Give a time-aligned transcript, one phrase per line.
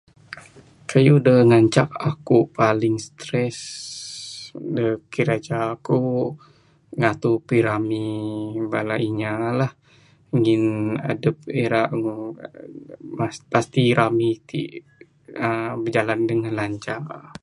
[0.89, 3.57] Keyuh dak ngancak aku paling stress
[4.75, 5.99] da kerja ku
[6.99, 8.07] ngatur pingrami
[8.71, 9.71] bala inya lah,
[10.39, 10.63] ngin
[11.11, 12.15] adep ira ngu..
[13.53, 14.49] pasti rami t
[15.45, 17.01] uhh bijalan dengan lancar.